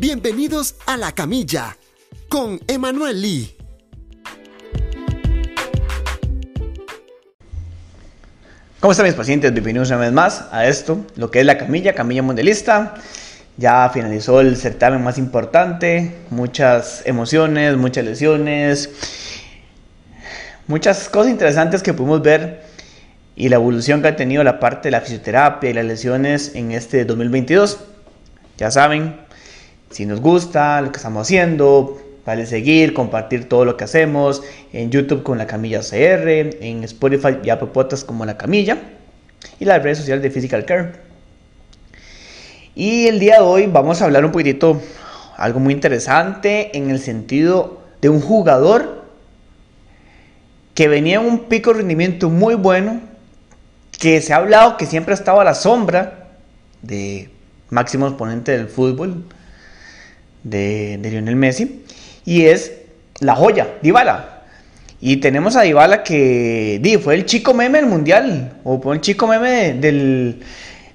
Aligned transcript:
Bienvenidos 0.00 0.76
a 0.86 0.96
La 0.96 1.12
Camilla 1.12 1.76
con 2.30 2.58
Emanuel 2.68 3.20
Lee. 3.20 3.54
¿Cómo 8.80 8.92
están 8.92 9.04
mis 9.04 9.14
pacientes? 9.14 9.52
Bienvenidos 9.52 9.88
una 9.88 9.98
vez 9.98 10.10
más 10.10 10.46
a 10.52 10.66
esto, 10.66 11.04
lo 11.16 11.30
que 11.30 11.40
es 11.40 11.44
La 11.44 11.58
Camilla, 11.58 11.94
Camilla 11.94 12.22
Mundialista. 12.22 12.94
Ya 13.58 13.90
finalizó 13.90 14.40
el 14.40 14.56
certamen 14.56 15.04
más 15.04 15.18
importante, 15.18 16.16
muchas 16.30 17.02
emociones, 17.04 17.76
muchas 17.76 18.02
lesiones, 18.06 18.88
muchas 20.66 21.10
cosas 21.10 21.30
interesantes 21.30 21.82
que 21.82 21.92
pudimos 21.92 22.22
ver 22.22 22.62
y 23.36 23.50
la 23.50 23.56
evolución 23.56 24.00
que 24.00 24.08
ha 24.08 24.16
tenido 24.16 24.42
la 24.44 24.60
parte 24.60 24.88
de 24.88 24.92
la 24.92 25.02
fisioterapia 25.02 25.68
y 25.68 25.74
las 25.74 25.84
lesiones 25.84 26.52
en 26.54 26.72
este 26.72 27.04
2022. 27.04 27.80
Ya 28.56 28.70
saben, 28.70 29.28
si 29.90 30.06
nos 30.06 30.20
gusta 30.20 30.80
lo 30.80 30.92
que 30.92 30.98
estamos 30.98 31.26
haciendo, 31.26 32.00
vale 32.24 32.46
seguir, 32.46 32.94
compartir 32.94 33.48
todo 33.48 33.64
lo 33.64 33.76
que 33.76 33.84
hacemos 33.84 34.42
en 34.72 34.90
YouTube 34.90 35.22
con 35.24 35.36
la 35.36 35.46
Camilla 35.46 35.80
CR, 35.80 36.28
en 36.60 36.84
Spotify 36.84 37.38
y 37.42 37.50
Apple 37.50 37.68
como 38.06 38.24
la 38.24 38.38
Camilla 38.38 38.78
y 39.58 39.64
las 39.64 39.82
redes 39.82 39.98
sociales 39.98 40.22
de 40.22 40.30
Physical 40.30 40.64
Care. 40.64 40.92
Y 42.76 43.08
el 43.08 43.18
día 43.18 43.36
de 43.36 43.40
hoy 43.40 43.66
vamos 43.66 44.00
a 44.00 44.04
hablar 44.04 44.24
un 44.24 44.30
poquitito 44.30 44.80
algo 45.36 45.58
muy 45.58 45.74
interesante 45.74 46.76
en 46.76 46.90
el 46.90 47.00
sentido 47.00 47.80
de 48.00 48.08
un 48.08 48.20
jugador 48.20 49.04
que 50.74 50.86
venía 50.86 51.18
en 51.18 51.26
un 51.26 51.40
pico 51.40 51.72
de 51.72 51.78
rendimiento 51.78 52.30
muy 52.30 52.54
bueno, 52.54 53.00
que 53.98 54.20
se 54.20 54.32
ha 54.32 54.36
hablado 54.36 54.76
que 54.76 54.86
siempre 54.86 55.12
ha 55.12 55.16
estado 55.16 55.40
a 55.40 55.44
la 55.44 55.54
sombra 55.54 56.28
de 56.80 57.28
máximo 57.70 58.06
exponente 58.06 58.52
del 58.52 58.68
fútbol, 58.68 59.24
de, 60.42 60.98
Lionel 61.02 61.36
Messi, 61.36 61.84
y 62.24 62.46
es 62.46 62.72
la 63.20 63.34
joya, 63.34 63.68
Dybala. 63.82 64.42
Y 65.00 65.18
tenemos 65.18 65.56
a 65.56 65.62
Dybala 65.62 66.02
que 66.02 66.78
di, 66.82 66.98
fue 66.98 67.14
el 67.14 67.24
chico 67.24 67.54
meme 67.54 67.80
del 67.80 67.88
mundial, 67.88 68.52
o 68.64 68.80
fue 68.80 68.94
el 68.94 69.00
chico 69.00 69.26
meme 69.26 69.74
del, 69.74 70.42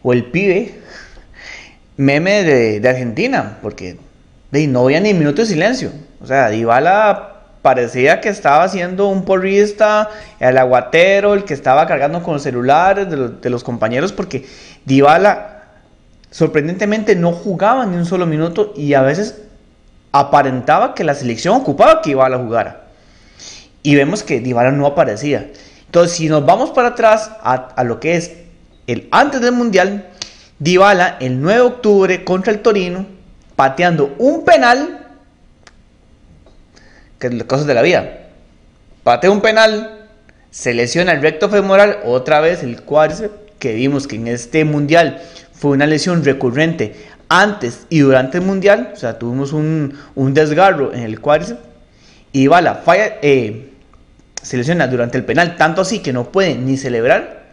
o 0.03 0.13
el 0.13 0.25
pibe, 0.25 0.73
meme 1.97 2.43
de, 2.43 2.87
Argentina, 2.87 3.57
porque 3.61 3.97
di, 4.51 4.67
no 4.67 4.83
había 4.83 4.99
ni 4.99 5.13
minuto 5.13 5.41
de 5.41 5.47
silencio. 5.47 5.91
O 6.21 6.27
sea, 6.27 6.49
Dybala 6.49 7.35
parecía 7.65 8.21
que 8.21 8.29
estaba 8.29 8.63
haciendo 8.63 9.07
un 9.07 9.25
porrista, 9.25 10.11
el 10.39 10.55
aguatero, 10.55 11.33
el 11.33 11.45
que 11.45 11.55
estaba 11.55 11.87
cargando 11.87 12.21
con 12.21 12.35
los 12.35 12.43
celulares 12.43 13.07
de 13.09 13.49
los, 13.49 13.63
compañeros, 13.63 14.11
porque 14.13 14.45
Dybala 14.85 15.54
sorprendentemente 16.35 17.15
no 17.15 17.31
jugaba 17.31 17.85
ni 17.85 17.95
un 17.95 18.05
solo 18.05 18.25
minuto 18.25 18.73
y 18.75 18.93
a 18.93 19.01
veces 19.01 19.37
aparentaba 20.11 20.93
que 20.93 21.05
la 21.05 21.15
selección 21.15 21.55
ocupaba 21.55 22.01
que 22.01 22.09
Dybala 22.09 22.37
jugara. 22.37 22.87
Y 23.83 23.95
vemos 23.95 24.21
que 24.21 24.41
Dybala 24.41 24.73
no 24.73 24.85
aparecía. 24.85 25.49
Entonces, 25.85 26.17
si 26.17 26.27
nos 26.27 26.45
vamos 26.45 26.71
para 26.71 26.89
atrás 26.89 27.31
a, 27.41 27.81
lo 27.85 28.01
que 28.01 28.17
es 28.17 28.33
el 28.85 29.07
antes 29.11 29.39
del 29.39 29.53
Mundial, 29.53 30.09
Dybala 30.59 31.15
el 31.21 31.39
9 31.39 31.57
de 31.57 31.65
octubre 31.67 32.23
contra 32.25 32.51
el 32.51 32.59
Torino, 32.59 33.05
pateando 33.55 34.13
un 34.17 34.43
penal 34.43 35.07
que 37.17 37.27
es 37.27 37.43
cosas 37.45 37.65
de 37.65 37.75
la 37.75 37.81
vida. 37.81 38.27
Patea 39.03 39.31
un 39.31 39.39
penal, 39.39 40.09
se 40.51 40.73
lesiona 40.73 41.13
el 41.13 41.21
recto 41.21 41.47
femoral, 41.47 41.99
otra 42.03 42.41
vez 42.41 42.61
el 42.61 42.81
cuádriceps, 42.81 43.33
que 43.57 43.73
vimos 43.73 44.05
que 44.05 44.17
en 44.17 44.27
este 44.27 44.65
mundial 44.65 45.21
fue 45.57 45.71
una 45.71 45.87
lesión 45.87 46.23
recurrente 46.23 46.95
antes 47.29 47.87
y 47.89 47.99
durante 47.99 48.37
el 48.37 48.43
mundial, 48.43 48.91
o 48.93 48.95
sea, 48.95 49.17
tuvimos 49.17 49.53
un, 49.53 49.93
desgarro 50.33 50.93
en 50.93 51.01
el 51.01 51.19
cuádriceps, 51.19 51.59
y 52.31 52.47
Bala 52.47 52.75
falla, 52.75 53.17
eh, 53.21 53.71
se 54.41 54.57
lesiona 54.57 54.87
durante 54.87 55.17
el 55.17 55.25
penal, 55.25 55.55
tanto 55.55 55.81
así 55.81 55.99
que 55.99 56.13
no 56.13 56.31
puede 56.31 56.55
ni 56.55 56.77
celebrar, 56.77 57.45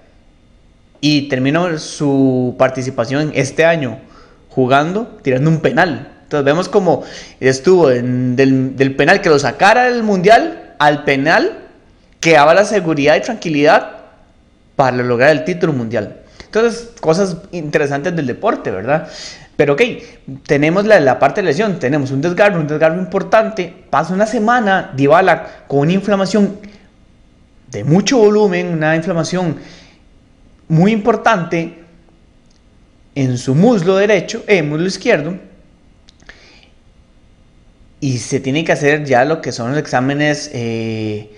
y 1.00 1.28
terminó 1.28 1.78
su 1.78 2.54
participación 2.58 3.32
este 3.34 3.64
año 3.64 3.98
jugando, 4.48 5.18
tirando 5.22 5.50
un 5.50 5.60
penal. 5.60 6.12
Entonces 6.22 6.44
vemos 6.44 6.68
como 6.68 7.02
estuvo 7.40 7.88
del, 7.88 8.94
penal 8.96 9.20
que 9.20 9.28
lo 9.28 9.38
sacara 9.38 9.90
del 9.90 10.02
mundial 10.02 10.74
al 10.78 11.04
penal 11.04 11.58
que 12.20 12.32
daba 12.32 12.54
la 12.54 12.64
seguridad 12.64 13.16
y 13.16 13.20
tranquilidad 13.20 13.90
para 14.76 14.96
lograr 14.96 15.30
el 15.30 15.44
título 15.44 15.72
mundial. 15.72 16.21
Entonces, 16.54 16.90
cosas 17.00 17.38
interesantes 17.50 18.14
del 18.14 18.26
deporte, 18.26 18.70
¿verdad? 18.70 19.08
Pero 19.56 19.72
ok, 19.72 19.80
tenemos 20.46 20.84
la, 20.84 21.00
la 21.00 21.18
parte 21.18 21.40
de 21.40 21.46
lesión, 21.46 21.78
tenemos 21.78 22.10
un 22.10 22.20
desgarro, 22.20 22.60
un 22.60 22.66
desgarro 22.66 23.00
importante, 23.00 23.72
pasa 23.88 24.12
una 24.12 24.26
semana, 24.26 24.92
Dybala 24.94 25.64
con 25.66 25.78
una 25.78 25.94
inflamación 25.94 26.58
de 27.70 27.84
mucho 27.84 28.18
volumen, 28.18 28.66
una 28.68 28.94
inflamación 28.94 29.56
muy 30.68 30.92
importante 30.92 31.78
en 33.14 33.38
su 33.38 33.54
muslo 33.54 33.96
derecho, 33.96 34.44
eh, 34.46 34.62
muslo 34.62 34.86
izquierdo, 34.86 35.38
y 37.98 38.18
se 38.18 38.40
tiene 38.40 38.62
que 38.62 38.72
hacer 38.72 39.06
ya 39.06 39.24
lo 39.24 39.40
que 39.40 39.52
son 39.52 39.70
los 39.70 39.78
exámenes 39.78 40.50
eh, 40.52 41.30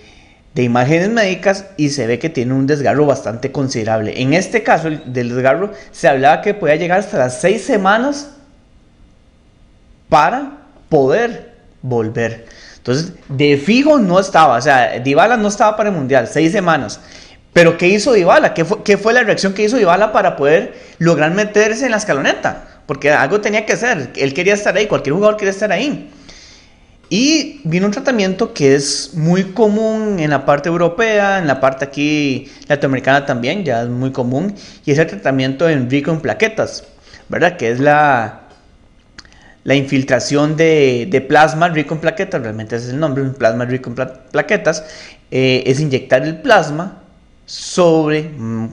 de 0.55 0.63
imágenes 0.63 1.09
médicas 1.09 1.65
y 1.75 1.89
se 1.89 2.07
ve 2.07 2.17
que 2.17 2.29
tiene 2.29 2.53
un 2.53 2.65
desgarro 2.65 3.05
bastante 3.05 3.51
considerable. 3.51 4.21
En 4.21 4.33
este 4.33 4.63
caso 4.63 4.89
del 4.89 5.29
desgarro 5.29 5.71
se 5.91 6.07
hablaba 6.07 6.41
que 6.41 6.53
podía 6.53 6.77
llegar 6.77 6.99
hasta 6.99 7.17
las 7.17 7.41
seis 7.41 7.63
semanas 7.65 8.31
para 10.07 10.59
poder 10.87 11.55
volver. 11.81 12.45
Entonces, 12.77 13.11
de 13.27 13.57
fijo 13.57 13.99
no 13.99 14.17
estaba, 14.17 14.55
o 14.57 14.61
sea, 14.61 14.97
Dybala 14.99 15.35
no 15.35 15.49
estaba 15.49 15.75
para 15.75 15.89
el 15.89 15.95
Mundial, 15.95 16.27
seis 16.27 16.53
semanas. 16.53 17.01
Pero 17.51 17.77
¿qué 17.77 17.87
hizo 17.89 18.13
Dybala? 18.13 18.53
¿Qué 18.53 18.63
fue, 18.63 18.81
¿Qué 18.83 18.97
fue, 18.97 19.11
la 19.11 19.23
reacción 19.23 19.53
que 19.53 19.63
hizo 19.63 19.75
Dybala 19.75 20.13
para 20.13 20.37
poder 20.37 20.73
lograr 20.99 21.33
meterse 21.33 21.83
en 21.85 21.91
la 21.91 21.97
escaloneta? 21.97 22.63
Porque 22.85 23.11
algo 23.11 23.41
tenía 23.41 23.65
que 23.65 23.73
hacer, 23.73 24.11
él 24.15 24.33
quería 24.33 24.53
estar 24.53 24.77
ahí, 24.77 24.87
cualquier 24.87 25.15
jugador 25.15 25.35
quería 25.35 25.51
estar 25.51 25.71
ahí. 25.71 26.11
Y 27.09 27.61
vino 27.63 27.85
un 27.85 27.91
tratamiento 27.91 28.53
que 28.53 28.75
es 28.75 29.11
muy 29.13 29.51
común 29.51 30.17
en 30.19 30.31
la 30.31 30.45
parte 30.45 30.69
europea, 30.69 31.37
en 31.37 31.47
la 31.47 31.59
parte 31.59 31.85
aquí 31.85 32.51
latinoamericana 32.67 33.25
también, 33.25 33.63
ya 33.63 33.83
es 33.83 33.89
muy 33.89 34.11
común, 34.11 34.55
y 34.85 34.91
es 34.91 34.97
el 34.97 35.07
tratamiento 35.07 35.69
en 35.69 35.89
rico 35.89 36.11
en 36.11 36.19
plaquetas, 36.19 36.83
¿verdad? 37.29 37.57
Que 37.57 37.69
es 37.69 37.79
la, 37.79 38.47
la 39.63 39.75
infiltración 39.75 40.57
de, 40.57 41.25
plasma 41.27 41.67
rico 41.69 41.93
en 41.93 42.01
plaquetas, 42.01 42.41
realmente 42.41 42.75
ese 42.75 42.87
es 42.87 42.93
el 42.93 42.99
nombre, 42.99 43.23
plasma 43.25 43.65
rico 43.65 43.91
en 43.91 43.95
plaquetas, 44.31 44.83
eh, 45.29 45.63
es 45.67 45.79
inyectar 45.79 46.23
el 46.23 46.41
plasma 46.41 47.03
sobre, 47.45 48.23
mm, 48.23 48.69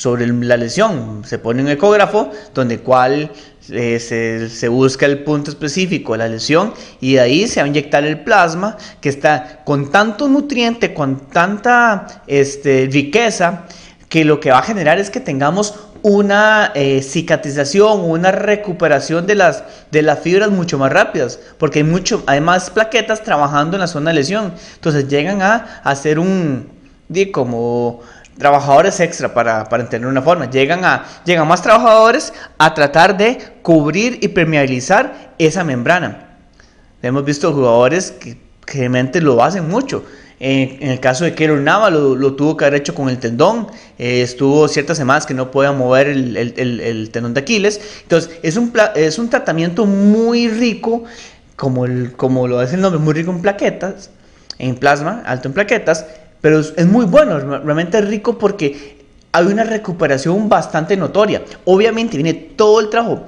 sobre 0.00 0.26
la 0.26 0.56
lesión. 0.56 1.22
Se 1.26 1.38
pone 1.38 1.62
un 1.62 1.68
ecógrafo 1.68 2.30
donde 2.54 2.78
cual 2.78 3.30
eh, 3.68 4.48
se, 4.50 4.68
busca 4.68 5.04
el 5.04 5.24
punto 5.24 5.50
específico 5.50 6.12
de 6.12 6.18
la 6.18 6.28
lesión 6.28 6.72
y 7.02 7.14
de 7.14 7.20
ahí 7.20 7.46
se 7.46 7.60
va 7.60 7.66
a 7.66 7.68
inyectar 7.68 8.04
el 8.04 8.20
plasma 8.20 8.78
que 9.02 9.10
está 9.10 9.60
con 9.62 9.90
tanto 9.90 10.26
nutriente, 10.26 10.94
con 10.94 11.28
tanta 11.28 12.22
este, 12.26 12.88
riqueza, 12.90 13.66
que 14.08 14.24
lo 14.24 14.40
que 14.40 14.50
va 14.50 14.60
a 14.60 14.62
generar 14.62 14.98
es 14.98 15.10
que 15.10 15.20
tengamos 15.20 15.74
una 16.00 16.72
eh, 16.74 17.02
cicatrización, 17.02 18.00
una 18.00 18.32
recuperación 18.32 19.26
de 19.26 19.34
las, 19.34 19.64
de 19.90 20.00
las 20.00 20.20
fibras 20.20 20.50
mucho 20.50 20.78
más 20.78 20.90
rápidas, 20.90 21.38
porque 21.58 21.80
hay, 21.80 21.84
mucho, 21.84 22.22
hay 22.26 22.40
más 22.40 22.70
plaquetas 22.70 23.22
trabajando 23.22 23.76
en 23.76 23.82
la 23.82 23.86
zona 23.86 24.12
de 24.12 24.14
lesión. 24.14 24.54
Entonces 24.76 25.08
llegan 25.08 25.42
a 25.42 25.82
hacer 25.84 26.18
un, 26.18 26.80
como 27.32 28.00
trabajadores 28.40 28.98
extra 29.00 29.32
para, 29.32 29.68
para 29.68 29.84
entender 29.84 30.08
una 30.08 30.22
forma. 30.22 30.50
Llegan, 30.50 30.84
a, 30.84 31.04
llegan 31.24 31.46
más 31.46 31.62
trabajadores 31.62 32.32
a 32.58 32.74
tratar 32.74 33.16
de 33.16 33.38
cubrir 33.62 34.18
y 34.22 34.28
permeabilizar 34.28 35.34
esa 35.38 35.62
membrana. 35.62 36.38
Hemos 37.02 37.24
visto 37.24 37.52
jugadores 37.52 38.10
que, 38.10 38.36
realmente 38.66 39.20
lo 39.20 39.42
hacen 39.42 39.68
mucho. 39.68 40.04
En, 40.38 40.88
el 40.88 41.00
caso 41.00 41.24
de 41.24 41.34
Keylor 41.34 41.58
Nava 41.58 41.90
lo, 41.90 42.34
tuvo 42.34 42.56
que 42.56 42.64
haber 42.64 42.80
hecho 42.80 42.94
con 42.94 43.10
el 43.10 43.18
tendón. 43.18 43.66
Eh, 43.98 44.22
estuvo 44.22 44.66
ciertas 44.68 44.96
semanas 44.96 45.26
que 45.26 45.34
no 45.34 45.50
podía 45.50 45.72
mover 45.72 46.08
el, 46.08 47.10
tendón 47.12 47.34
de 47.34 47.40
Aquiles. 47.40 47.80
Entonces 48.02 48.38
es 48.42 48.56
un, 48.56 48.72
es 48.94 49.18
un 49.18 49.28
tratamiento 49.28 49.84
muy 49.84 50.48
rico, 50.48 51.04
como, 51.56 51.84
como 52.16 52.48
lo 52.48 52.60
dice 52.60 52.76
el 52.76 52.80
nombre, 52.80 53.00
muy 53.00 53.12
rico 53.12 53.32
en 53.32 53.42
plaquetas, 53.42 54.10
en 54.58 54.76
plasma, 54.76 55.22
alto 55.26 55.48
en 55.48 55.54
plaquetas 55.54 56.06
pero 56.40 56.60
es, 56.60 56.86
muy 56.86 57.04
bueno, 57.04 57.38
realmente 57.38 57.98
es 57.98 58.08
rico 58.08 58.38
porque 58.38 58.98
hay 59.32 59.46
una 59.46 59.64
recuperación 59.64 60.48
bastante 60.48 60.96
notoria. 60.96 61.42
Obviamente 61.64 62.16
viene 62.16 62.34
todo 62.34 62.80
el 62.80 62.88
trabajo 62.88 63.24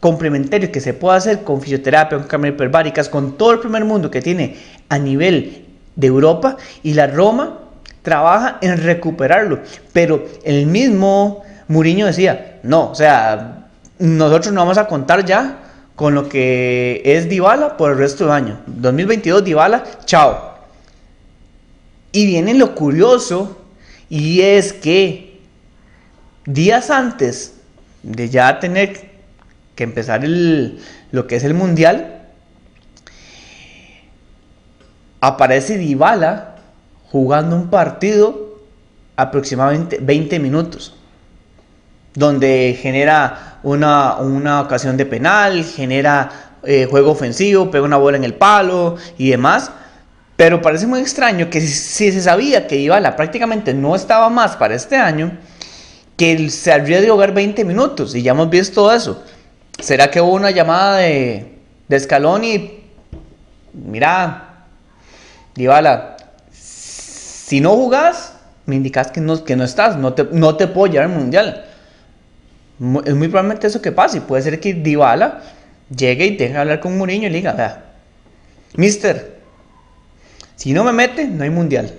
complementario 0.00 0.72
que 0.72 0.80
se 0.80 0.94
puede 0.94 1.18
hacer 1.18 1.44
con 1.44 1.60
fisioterapia, 1.60 2.18
con 2.18 2.26
cámaras 2.26 2.54
hiperbáricas, 2.54 3.08
con 3.08 3.38
todo 3.38 3.52
el 3.52 3.60
primer 3.60 3.84
mundo 3.84 4.10
que 4.10 4.20
tiene 4.20 4.56
a 4.88 4.98
nivel 4.98 5.66
de 5.94 6.06
Europa 6.06 6.56
y 6.82 6.94
la 6.94 7.06
Roma 7.06 7.60
trabaja 8.02 8.58
en 8.60 8.82
recuperarlo. 8.82 9.60
Pero 9.92 10.24
el 10.44 10.66
mismo 10.66 11.42
Muriño 11.68 12.06
decía, 12.06 12.58
no, 12.64 12.90
o 12.90 12.94
sea, 12.94 13.68
nosotros 13.98 14.52
no 14.52 14.62
vamos 14.62 14.78
a 14.78 14.88
contar 14.88 15.24
ya 15.24 15.58
con 15.94 16.14
lo 16.14 16.28
que 16.28 17.02
es 17.04 17.28
Dybala 17.28 17.76
por 17.76 17.92
el 17.92 17.98
resto 17.98 18.24
del 18.24 18.32
año. 18.32 18.58
2022 18.66 19.44
Dybala, 19.44 19.84
chao. 20.04 20.51
Y 22.12 22.26
viene 22.26 22.54
lo 22.54 22.74
curioso 22.74 23.58
y 24.08 24.42
es 24.42 24.74
que 24.74 25.40
días 26.44 26.90
antes 26.90 27.54
de 28.02 28.28
ya 28.28 28.60
tener 28.60 29.10
que 29.74 29.84
empezar 29.84 30.22
lo 30.26 31.26
que 31.26 31.36
es 31.36 31.44
el 31.44 31.54
mundial, 31.54 32.28
aparece 35.20 35.78
Dybala 35.78 36.56
jugando 37.10 37.56
un 37.56 37.70
partido 37.70 38.58
aproximadamente 39.16 39.98
20 40.00 40.38
minutos, 40.40 40.94
donde 42.14 42.76
genera 42.80 43.60
una, 43.62 44.60
ocasión 44.60 44.96
de 44.96 45.06
penal, 45.06 45.64
genera 45.64 46.58
eh, 46.64 46.86
juego 46.90 47.12
ofensivo, 47.12 47.70
pega 47.70 47.84
una 47.84 47.96
bola 47.96 48.16
en 48.16 48.24
el 48.24 48.34
palo 48.34 48.96
y 49.16 49.30
demás. 49.30 49.70
Pero 50.42 50.60
parece 50.60 50.88
muy 50.88 50.98
extraño 50.98 51.48
que 51.48 51.60
si, 51.60 52.10
se 52.10 52.20
sabía 52.20 52.66
que 52.66 52.74
Dybala 52.74 53.14
prácticamente 53.14 53.72
no 53.72 53.94
estaba 53.94 54.28
más 54.28 54.56
para 54.56 54.74
este 54.74 54.96
año, 54.96 55.38
que 56.16 56.50
se 56.50 56.72
habría 56.72 57.00
de 57.00 57.08
jugar 57.08 57.32
20 57.32 57.64
minutos 57.64 58.12
y 58.16 58.22
ya 58.22 58.32
hemos 58.32 58.50
visto 58.50 58.92
eso. 58.92 59.22
¿Será 59.78 60.10
que 60.10 60.20
hubo 60.20 60.32
una 60.32 60.50
llamada 60.50 60.96
de, 60.96 61.58
de 61.86 62.00
Scaloni? 62.00 62.80
Mira, 63.72 64.66
Dybala, 65.54 66.16
si 66.50 67.60
no 67.60 67.76
jugás, 67.76 68.34
me 68.66 68.74
indicas 68.74 69.12
que 69.12 69.20
no, 69.20 69.44
que 69.44 69.54
no 69.54 69.62
estás, 69.62 69.96
no 69.96 70.12
te, 70.12 70.24
no 70.24 70.56
te 70.56 70.66
puedo 70.66 70.92
llevar 70.92 71.06
al 71.08 71.14
mundial. 71.16 71.66
Es 73.04 73.14
muy 73.14 73.28
probablemente 73.28 73.68
eso 73.68 73.80
que 73.80 73.92
pase. 73.92 74.20
Puede 74.22 74.42
ser 74.42 74.58
que 74.58 74.74
Dybala 74.74 75.40
llegue 75.96 76.26
y 76.26 76.36
tenga 76.36 76.54
que 76.54 76.58
hablar 76.58 76.80
con 76.80 76.98
Mourinho 76.98 77.28
y 77.28 77.30
le 77.30 77.36
diga, 77.36 77.84
mister, 78.74 79.41
si 80.62 80.72
no 80.72 80.84
me 80.84 80.92
mete, 80.92 81.26
no 81.26 81.42
hay 81.42 81.50
mundial. 81.50 81.92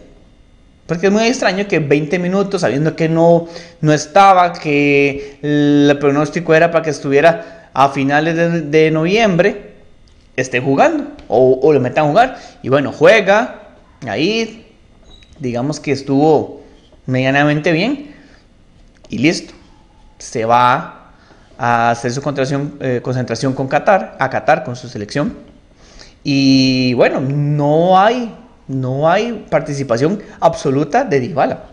Porque 0.88 1.08
es 1.08 1.12
muy 1.12 1.24
extraño 1.24 1.68
que 1.68 1.80
20 1.80 2.18
minutos, 2.18 2.62
sabiendo 2.62 2.96
que 2.96 3.10
no, 3.10 3.50
no 3.82 3.92
estaba, 3.92 4.54
que 4.54 5.38
el 5.42 5.98
pronóstico 6.00 6.54
era 6.54 6.72
para 6.72 6.82
que 6.82 6.92
estuviera 6.92 7.70
a 7.74 7.90
finales 7.90 8.72
de, 8.72 8.90
noviembre, 8.90 9.74
esté 10.38 10.62
jugando 10.62 11.12
o, 11.28 11.60
o, 11.62 11.74
lo 11.74 11.82
metan 11.82 12.06
a 12.06 12.08
jugar. 12.08 12.38
Y 12.62 12.70
bueno, 12.70 12.94
juega 12.94 13.76
ahí, 14.08 14.66
digamos 15.40 15.82
que 15.82 15.92
estuvo 15.92 16.62
medianamente 17.06 17.74
bien 17.74 18.16
y 19.10 19.18
listo. 19.18 19.54
Se 20.20 20.46
va 20.46 21.12
a 21.58 21.90
hacer 21.90 22.14
su 22.14 22.22
concentración, 22.22 22.78
eh, 22.80 23.02
concentración 23.04 23.52
con 23.52 23.68
Qatar, 23.68 24.16
a 24.22 24.30
Qatar 24.30 24.64
con 24.64 24.78
su 24.78 24.88
selección. 24.88 25.34
Y 26.24 26.94
bueno, 26.94 27.20
no 27.20 28.00
hay 28.00 28.34
no 28.68 29.10
hay 29.10 29.46
participación 29.50 30.22
absoluta 30.40 31.04
de 31.04 31.20
Dybala. 31.20 31.64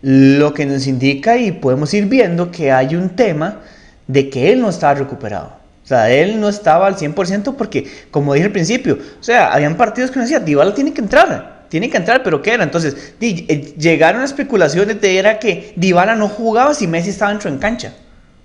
Lo 0.00 0.54
que 0.54 0.66
nos 0.66 0.86
indica 0.86 1.36
y 1.36 1.52
podemos 1.52 1.92
ir 1.94 2.06
viendo 2.06 2.50
que 2.50 2.70
hay 2.70 2.94
un 2.94 3.10
tema 3.10 3.60
de 4.06 4.30
que 4.30 4.52
él 4.52 4.60
no 4.60 4.68
estaba 4.70 4.94
recuperado. 4.94 5.58
O 5.84 5.86
sea, 5.88 6.10
él 6.10 6.38
no 6.40 6.48
estaba 6.48 6.86
al 6.86 6.96
100% 6.96 7.54
porque, 7.56 7.90
como 8.10 8.34
dije 8.34 8.46
al 8.46 8.52
principio, 8.52 8.98
o 9.20 9.22
sea, 9.22 9.52
habían 9.52 9.76
partidos 9.76 10.10
que 10.10 10.18
nos 10.18 10.28
decían, 10.28 10.44
Dybala 10.44 10.74
tiene 10.74 10.92
que 10.92 11.00
entrar, 11.00 11.64
tiene 11.68 11.88
que 11.88 11.96
entrar, 11.96 12.22
pero 12.22 12.42
¿qué 12.42 12.52
era? 12.52 12.62
Entonces, 12.62 13.14
eh, 13.20 13.74
llegaron 13.78 14.22
especulaciones 14.22 15.00
de 15.00 15.18
era 15.18 15.38
que 15.38 15.72
Dybala 15.76 16.14
no 16.14 16.28
jugaba 16.28 16.74
si 16.74 16.86
Messi 16.86 17.10
estaba 17.10 17.30
dentro 17.30 17.48
en 17.48 17.58
cancha. 17.58 17.94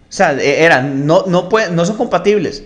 O 0.10 0.16
sea, 0.16 0.38
e, 0.40 0.70
no, 0.94 1.26
no, 1.28 1.50
no 1.72 1.86
son 1.86 1.98
compatibles. 1.98 2.64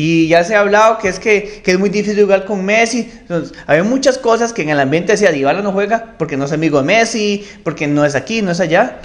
Y 0.00 0.28
ya 0.28 0.44
se 0.44 0.54
ha 0.54 0.60
hablado 0.60 0.98
que 0.98 1.08
es 1.08 1.18
que, 1.18 1.60
es 1.66 1.76
muy 1.76 1.90
difícil 1.90 2.22
jugar 2.22 2.44
con 2.44 2.64
Messi. 2.64 3.10
Entonces, 3.22 3.52
había 3.66 3.82
muchas 3.82 4.16
cosas 4.16 4.52
que 4.52 4.62
en 4.62 4.68
el 4.68 4.78
ambiente 4.78 5.10
decía, 5.10 5.32
Dybala 5.32 5.60
no 5.60 5.72
juega 5.72 6.14
porque 6.18 6.36
no 6.36 6.44
es 6.44 6.52
amigo 6.52 6.78
de 6.78 6.84
Messi, 6.84 7.44
porque 7.64 7.88
no 7.88 8.04
es 8.04 8.14
aquí, 8.14 8.40
no 8.40 8.52
es 8.52 8.60
allá. 8.60 9.00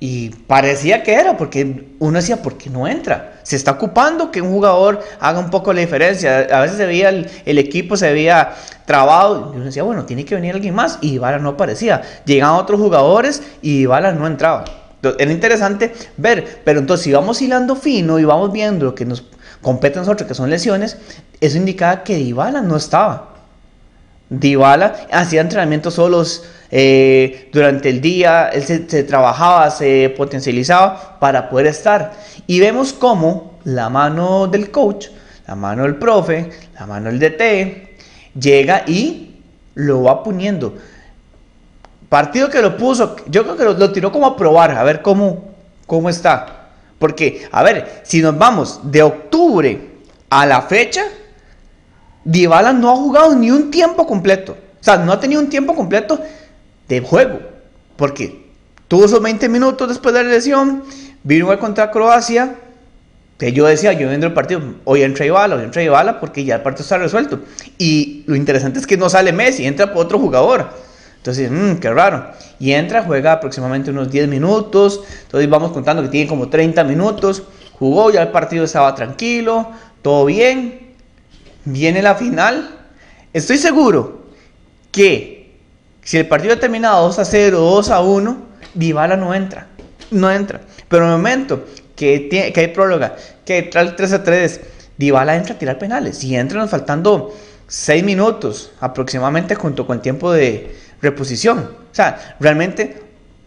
Y 0.00 0.30
parecía 0.30 1.02
que 1.02 1.12
era, 1.12 1.36
porque 1.36 1.88
uno 1.98 2.16
decía, 2.16 2.40
¿por 2.40 2.56
qué 2.56 2.70
no 2.70 2.88
entra? 2.88 3.34
Se 3.42 3.54
está 3.54 3.72
ocupando 3.72 4.30
que 4.30 4.40
un 4.40 4.50
jugador 4.50 5.00
haga 5.20 5.40
un 5.40 5.50
poco 5.50 5.74
la 5.74 5.82
diferencia. 5.82 6.48
A 6.50 6.62
veces 6.62 6.78
se 6.78 6.86
veía 6.86 7.10
el, 7.10 7.58
equipo, 7.58 7.94
se 7.98 8.10
veía 8.10 8.54
trabado. 8.86 9.52
Y 9.52 9.56
uno 9.56 9.66
decía, 9.66 9.82
bueno, 9.82 10.06
tiene 10.06 10.24
que 10.24 10.36
venir 10.36 10.54
alguien 10.54 10.74
más. 10.74 11.00
Y 11.02 11.10
Dybala 11.10 11.38
no 11.38 11.50
aparecía. 11.50 12.00
Llegaban 12.24 12.58
otros 12.58 12.80
jugadores 12.80 13.42
y 13.60 13.80
Dybala 13.80 14.12
no 14.12 14.26
entraba. 14.26 14.83
Era 15.18 15.30
interesante 15.30 15.92
ver, 16.16 16.60
pero 16.64 16.80
entonces 16.80 17.04
si 17.04 17.12
vamos 17.12 17.40
hilando 17.42 17.76
fino 17.76 18.18
y 18.18 18.24
vamos 18.24 18.52
viendo 18.52 18.86
lo 18.86 18.94
que 18.94 19.04
nos 19.04 19.24
compete 19.60 19.98
a 19.98 20.02
nosotros, 20.02 20.28
que 20.28 20.34
son 20.34 20.50
lesiones, 20.50 20.96
eso 21.40 21.56
indicaba 21.56 22.04
que 22.04 22.16
Dybala 22.16 22.60
no 22.60 22.76
estaba. 22.76 23.34
Dybala 24.30 25.06
hacía 25.10 25.40
entrenamientos 25.40 25.94
solos 25.94 26.44
eh, 26.70 27.48
durante 27.52 27.88
el 27.88 28.00
día, 28.00 28.48
él 28.48 28.64
se, 28.64 29.04
trabajaba, 29.04 29.70
se 29.70 30.12
potencializaba 30.16 31.18
para 31.20 31.48
poder 31.48 31.68
estar. 31.68 32.12
Y 32.46 32.60
vemos 32.60 32.92
cómo 32.92 33.58
la 33.64 33.88
mano 33.88 34.46
del 34.46 34.70
coach, 34.70 35.06
la 35.46 35.54
mano 35.54 35.84
del 35.84 35.96
profe, 35.96 36.50
la 36.78 36.86
mano 36.86 37.10
del 37.10 37.18
DT, 37.18 37.96
llega 38.40 38.84
y 38.86 39.36
lo 39.74 40.02
va 40.02 40.22
poniendo. 40.22 40.74
Partido 42.14 42.48
que 42.48 42.62
lo 42.62 42.76
puso, 42.76 43.16
yo 43.26 43.42
creo 43.42 43.56
que 43.56 43.64
lo, 43.64 43.90
tiró 43.90 44.12
como 44.12 44.24
a 44.24 44.36
probar, 44.36 44.70
a 44.70 44.84
ver 44.84 45.02
cómo, 45.02 45.52
cómo 45.84 46.08
está. 46.08 46.68
Porque, 47.00 47.48
a 47.50 47.64
ver, 47.64 48.02
si 48.04 48.22
nos 48.22 48.38
vamos 48.38 48.78
de 48.84 49.02
octubre 49.02 49.90
a 50.30 50.46
la 50.46 50.62
fecha, 50.62 51.06
Dybala 52.22 52.72
no 52.72 52.92
ha 52.92 52.94
jugado 52.94 53.34
ni 53.34 53.50
un 53.50 53.68
tiempo 53.68 54.06
completo. 54.06 54.52
O 54.52 54.84
sea, 54.84 54.96
no 54.98 55.10
ha 55.10 55.18
tenido 55.18 55.40
un 55.40 55.48
tiempo 55.48 55.74
completo 55.74 56.20
de 56.86 57.00
juego. 57.00 57.40
Porque 57.96 58.46
tuvo 58.86 59.06
esos 59.06 59.20
20 59.20 59.48
minutos 59.48 59.88
después 59.88 60.14
de 60.14 60.22
la 60.22 60.30
lesión, 60.30 60.84
vino 61.24 61.58
contra 61.58 61.90
Croacia, 61.90 62.54
que 63.38 63.52
yo 63.52 63.66
decía, 63.66 63.92
yo 63.92 64.06
viendo 64.06 64.28
el 64.28 64.34
partido, 64.34 64.60
hoy 64.84 65.02
entra 65.02 65.24
Dybala, 65.24 65.56
hoy 65.56 65.64
entra 65.64 65.82
Dybala, 65.82 66.20
porque 66.20 66.44
ya 66.44 66.54
el 66.54 66.62
partido 66.62 66.84
está 66.84 66.96
resuelto. 66.96 67.40
Y 67.76 68.22
lo 68.28 68.36
interesante 68.36 68.78
es 68.78 68.86
que 68.86 68.96
no 68.96 69.10
sale 69.10 69.32
Messi, 69.32 69.66
entra 69.66 69.92
por 69.92 70.06
otro 70.06 70.20
jugador. 70.20 70.93
Entonces, 71.24 71.50
mmm, 71.50 71.76
qué 71.76 71.90
raro. 71.90 72.32
Y 72.58 72.72
entra, 72.72 73.02
juega 73.02 73.32
aproximadamente 73.32 73.90
unos 73.90 74.10
10 74.10 74.28
minutos. 74.28 75.00
Entonces 75.22 75.48
vamos 75.48 75.72
contando 75.72 76.02
que 76.02 76.10
tiene 76.10 76.28
como 76.28 76.50
30 76.50 76.84
minutos. 76.84 77.44
Jugó, 77.78 78.10
ya 78.10 78.20
el 78.20 78.28
partido 78.28 78.66
estaba 78.66 78.94
tranquilo, 78.94 79.70
todo 80.02 80.26
bien. 80.26 80.92
Viene 81.64 82.02
la 82.02 82.14
final. 82.14 82.78
Estoy 83.32 83.56
seguro 83.56 84.26
que 84.92 85.56
si 86.02 86.18
el 86.18 86.28
partido 86.28 86.52
ha 86.52 86.60
terminado 86.60 87.06
2 87.06 87.18
a 87.18 87.24
0, 87.24 87.58
2 87.58 87.88
a 87.88 88.00
1, 88.02 88.36
Dybala 88.74 89.16
no 89.16 89.32
entra. 89.32 89.68
No 90.10 90.30
entra. 90.30 90.60
Pero 90.88 91.06
en 91.06 91.10
el 91.10 91.16
momento 91.16 91.64
que, 91.96 92.26
tiene, 92.30 92.52
que 92.52 92.60
hay 92.60 92.68
próloga, 92.68 93.16
que 93.46 93.56
entra 93.56 93.80
el 93.80 93.96
3 93.96 94.12
a 94.12 94.22
3, 94.22 94.60
Dybala 94.98 95.36
entra 95.36 95.54
a 95.54 95.58
tirar 95.58 95.78
penales. 95.78 96.22
Y 96.22 96.36
entra 96.36 96.68
faltando 96.68 97.34
6 97.66 98.04
minutos 98.04 98.72
aproximadamente 98.78 99.54
junto 99.54 99.86
con 99.86 99.96
el 99.96 100.02
tiempo 100.02 100.30
de, 100.30 100.83
reposición. 101.04 101.58
O 101.58 101.94
sea, 101.94 102.36
realmente 102.40 103.00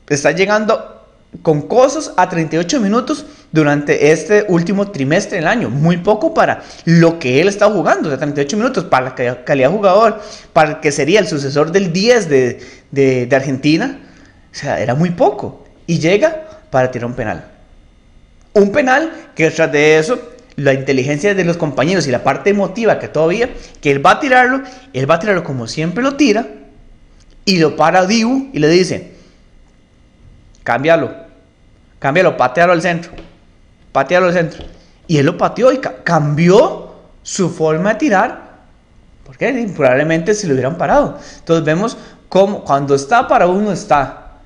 está 0.08 0.32
llegando 0.32 0.98
con 1.42 1.64
cosas 1.64 2.14
a 2.18 2.30
38 2.30 2.80
minutos 2.80 3.26
durante 3.52 4.12
este 4.12 4.46
último 4.48 4.92
trimestre 4.92 5.38
del 5.38 5.48
año. 5.48 5.70
Muy 5.70 5.98
poco 5.98 6.34
para 6.34 6.64
lo 6.86 7.20
que 7.20 7.42
él 7.42 7.48
está 7.48 7.70
jugando. 7.70 8.08
O 8.08 8.12
sea, 8.12 8.18
38 8.18 8.58
minutos 8.58 8.84
para 8.86 9.14
la 9.18 9.44
calidad 9.44 9.72
jugador, 9.72 10.22
para 10.54 10.82
que 10.82 10.92
sería 10.92 11.20
el 11.20 11.28
sucesor 11.28 11.72
del 11.72 11.92
10 11.92 12.30
de, 12.30 12.60
de, 12.92 13.36
Argentina. 13.36 14.00
O 14.52 14.56
sea, 14.56 14.80
era 14.80 14.96
muy 14.96 15.12
poco. 15.12 15.66
Y 15.86 16.00
llega 16.00 16.48
para 16.70 16.92
tirar 16.92 17.08
un 17.08 17.16
penal. 17.16 17.46
Un 18.54 18.72
penal 18.72 19.12
que 19.36 19.52
tras 19.52 19.72
de 19.72 20.00
eso, 20.00 20.20
la 20.56 20.74
inteligencia 20.74 21.36
de 21.36 21.44
los 21.44 21.58
compañeros 21.58 22.08
y 22.08 22.12
la 22.12 22.24
parte 22.24 22.50
emotiva 22.50 22.98
que 22.98 23.08
todavía, 23.08 23.50
que 23.82 23.92
él 23.92 24.04
va 24.04 24.12
a 24.12 24.20
tirarlo, 24.20 24.62
él 24.94 25.10
va 25.10 25.16
a 25.16 25.20
tirarlo 25.20 25.44
como 25.44 25.68
siempre 25.68 26.04
lo 26.04 26.16
tira 26.16 26.48
y 27.48 27.60
lo 27.60 27.78
para 27.78 28.06
Dibu 28.06 28.50
y 28.52 28.60
le 28.60 28.68
dice, 28.68 29.14
cámbialo, 30.66 31.16
cámbialo, 31.98 32.36
patealo 32.36 32.74
al 32.74 32.82
centro, 32.82 33.14
patealo 33.94 34.26
al 34.26 34.34
centro. 34.34 34.66
Y 35.08 35.18
él 35.18 35.28
lo 35.28 35.38
pateó 35.38 35.72
y 35.72 35.78
cambió 35.78 36.92
su 37.24 37.50
forma 37.50 37.94
de 37.94 38.00
tirar, 38.00 38.58
porque 39.26 39.72
probablemente 39.74 40.34
se 40.34 40.46
lo 40.46 40.56
hubieran 40.56 40.78
parado. 40.78 41.20
Entonces 41.40 41.64
vemos 41.64 41.98
cómo 42.28 42.66
cuando 42.66 42.96
está 42.96 43.30
para 43.30 43.48
uno 43.48 43.72
está. 43.72 44.40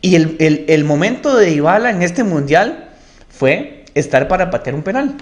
Y 0.00 0.14
el, 0.14 0.64
el 0.66 0.84
momento 0.84 1.36
de 1.36 1.50
Ibala 1.50 1.90
en 1.90 2.00
este 2.00 2.24
mundial 2.24 2.88
fue 3.28 3.84
estar 3.92 4.28
para 4.28 4.48
patear 4.48 4.76
un 4.76 4.82
penal. 4.82 5.14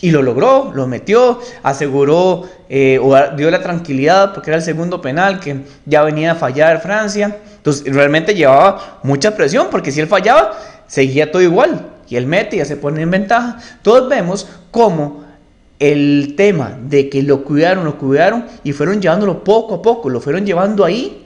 Y 0.00 0.10
lo 0.10 0.22
logró, 0.22 0.72
lo 0.74 0.86
metió, 0.88 1.38
aseguró 1.62 2.48
eh, 2.68 2.98
o 3.00 3.14
dio 3.36 3.50
la 3.50 3.62
tranquilidad 3.62 4.32
porque 4.34 4.50
era 4.50 4.56
el 4.56 4.62
segundo 4.62 5.00
penal 5.00 5.38
que 5.38 5.60
ya 5.86 6.02
venía 6.02 6.32
a 6.32 6.34
fallar 6.34 6.80
Francia. 6.80 7.36
Entonces 7.56 7.94
realmente 7.94 8.34
llevaba 8.34 8.98
mucha 9.04 9.36
presión 9.36 9.68
porque 9.70 9.92
si 9.92 10.00
él 10.00 10.08
fallaba, 10.08 10.58
seguía 10.86 11.30
todo 11.30 11.42
igual. 11.42 11.88
y 12.08 12.16
él 12.16 12.26
mete 12.26 12.56
y 12.56 12.58
ya 12.58 12.64
se 12.64 12.76
pone 12.76 13.00
en 13.00 13.10
ventaja. 13.10 13.58
Todos 13.82 14.08
vemos 14.08 14.48
cómo 14.70 15.22
el 15.78 16.34
tema 16.36 16.78
de 16.80 17.08
que 17.08 17.22
lo 17.22 17.42
cuidaron, 17.42 17.84
lo 17.84 17.98
cuidaron 17.98 18.46
y 18.62 18.72
fueron 18.72 19.00
llevándolo 19.00 19.42
poco 19.42 19.76
a 19.76 19.82
poco, 19.82 20.10
lo 20.10 20.20
fueron 20.20 20.46
llevando 20.46 20.84
ahí 20.84 21.24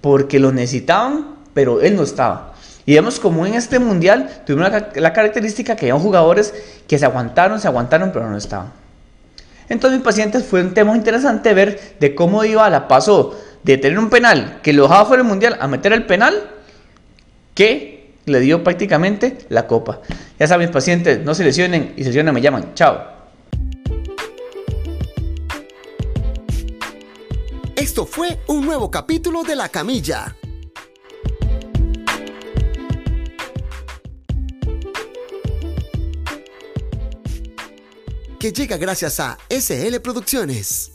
porque 0.00 0.38
lo 0.38 0.52
necesitaban, 0.52 1.36
pero 1.54 1.80
él 1.80 1.96
no 1.96 2.02
estaba. 2.02 2.51
Y 2.84 2.94
vemos 2.94 3.20
como 3.20 3.46
en 3.46 3.54
este 3.54 3.78
mundial 3.78 4.42
tuvimos 4.44 4.70
la, 4.94 5.12
característica 5.12 5.76
que 5.76 5.90
había 5.90 6.02
jugadores 6.02 6.52
que 6.88 6.98
se 6.98 7.04
aguantaron, 7.04 7.60
se 7.60 7.68
aguantaron, 7.68 8.10
pero 8.12 8.28
no 8.28 8.36
estaban. 8.36 8.72
Entonces, 9.68 9.98
mis 9.98 10.04
pacientes 10.04 10.44
fue 10.44 10.62
un 10.62 10.74
tema 10.74 10.94
interesante 10.96 11.54
ver 11.54 11.96
de 12.00 12.14
cómo 12.14 12.42
la 12.42 12.88
pasó 12.88 13.38
de 13.62 13.78
tener 13.78 13.98
un 13.98 14.10
penal 14.10 14.60
que 14.62 14.72
lo 14.72 14.82
dejaba 14.82 15.04
fuera 15.04 15.22
del 15.22 15.28
mundial 15.28 15.56
a 15.60 15.68
meter 15.68 15.92
el 15.92 16.04
penal 16.04 16.50
que 17.54 18.14
le 18.24 18.40
dio 18.40 18.64
prácticamente 18.64 19.38
la 19.48 19.66
copa. 19.66 20.00
Ya 20.38 20.46
saben, 20.46 20.66
mis 20.66 20.74
pacientes, 20.74 21.24
no 21.24 21.34
se 21.34 21.44
lesionen 21.44 21.94
y 21.96 22.02
se 22.02 22.08
lesionen, 22.08 22.34
me 22.34 22.40
llaman. 22.40 22.74
Chao. 22.74 23.12
Esto 27.76 28.06
fue 28.06 28.38
un 28.48 28.64
nuevo 28.64 28.90
capítulo 28.90 29.42
de 29.42 29.56
La 29.56 29.68
Camilla. 29.68 30.36
Que 38.42 38.52
llega 38.52 38.76
gracias 38.76 39.20
a 39.20 39.38
SL 39.48 40.00
Producciones. 40.00 40.91